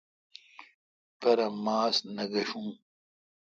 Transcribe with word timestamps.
پرہ 1.19 1.47
ماس 1.63 1.95
نہ 2.15 2.23
گشون۔ 2.31 2.67